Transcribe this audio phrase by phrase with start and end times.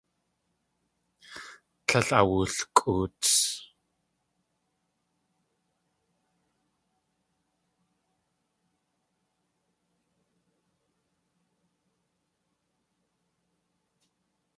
[1.87, 3.31] Tlél awulkʼoots.